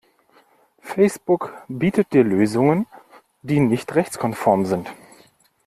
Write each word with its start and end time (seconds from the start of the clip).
Facebook 0.81 1.53
bietet 1.67 2.11
dir 2.11 2.23
Lösungen 2.23 2.87
die 3.43 3.59
nicht 3.59 3.93
rechtskonform 3.93 4.65
sind. 4.65 4.89